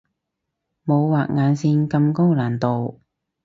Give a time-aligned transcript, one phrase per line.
[0.83, 3.01] 冇畫眼線咁高難度